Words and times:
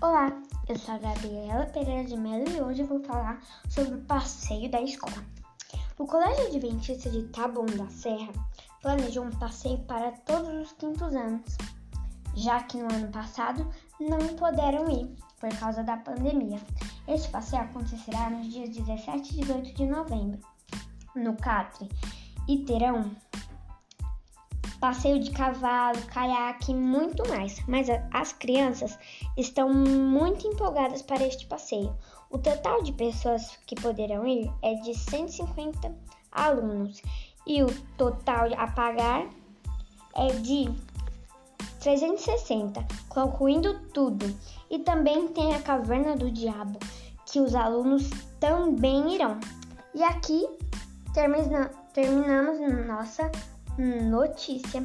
Olá, 0.00 0.32
eu 0.68 0.78
sou 0.78 0.94
a 0.94 0.98
Gabriela 0.98 1.66
Pereira 1.66 2.04
de 2.04 2.16
Mello 2.16 2.48
e 2.48 2.60
hoje 2.60 2.84
vou 2.84 3.02
falar 3.02 3.40
sobre 3.68 3.96
o 3.96 4.04
passeio 4.04 4.70
da 4.70 4.80
escola. 4.80 5.24
O 5.98 6.06
Colégio 6.06 6.46
Adventista 6.46 7.10
de 7.10 7.24
Taboão 7.30 7.66
da 7.66 7.88
Serra 7.88 8.32
planejou 8.80 9.24
um 9.24 9.38
passeio 9.40 9.78
para 9.86 10.12
todos 10.12 10.54
os 10.54 10.72
quintos 10.74 11.16
anos, 11.16 11.56
já 12.36 12.62
que 12.62 12.76
no 12.76 12.84
ano 12.94 13.08
passado 13.08 13.68
não 13.98 14.20
puderam 14.36 14.88
ir 14.88 15.12
por 15.40 15.52
causa 15.58 15.82
da 15.82 15.96
pandemia. 15.96 16.60
Este 17.08 17.28
passeio 17.30 17.64
acontecerá 17.64 18.30
nos 18.30 18.52
dias 18.52 18.70
17 18.70 19.34
e 19.34 19.40
18 19.40 19.74
de 19.74 19.84
novembro, 19.84 20.38
no 21.16 21.36
Catre, 21.38 21.88
e 22.46 22.58
terão 22.58 23.10
passeio 24.80 25.20
de 25.20 25.30
cavalo, 25.30 26.00
caiaque 26.06 26.72
e 26.72 26.74
muito 26.74 27.26
mais. 27.28 27.60
Mas 27.66 27.88
as 28.12 28.32
crianças 28.32 28.98
estão 29.36 29.72
muito 29.72 30.46
empolgadas 30.46 31.02
para 31.02 31.26
este 31.26 31.46
passeio. 31.46 31.94
O 32.30 32.38
total 32.38 32.82
de 32.82 32.92
pessoas 32.92 33.58
que 33.66 33.74
poderão 33.74 34.26
ir 34.26 34.50
é 34.62 34.74
de 34.74 34.94
150 34.94 35.94
alunos 36.30 37.02
e 37.46 37.62
o 37.62 37.66
total 37.96 38.48
a 38.56 38.66
pagar 38.68 39.26
é 40.14 40.26
de 40.26 40.68
360, 41.80 42.86
concluindo 43.08 43.80
tudo. 43.94 44.26
E 44.70 44.78
também 44.80 45.28
tem 45.28 45.54
a 45.54 45.62
Caverna 45.62 46.16
do 46.16 46.30
Diabo, 46.30 46.78
que 47.24 47.40
os 47.40 47.54
alunos 47.54 48.10
também 48.38 49.14
irão. 49.14 49.38
E 49.94 50.02
aqui 50.02 50.46
termina, 51.14 51.70
terminamos 51.94 52.86
nossa 52.86 53.30
notícia. 53.78 54.82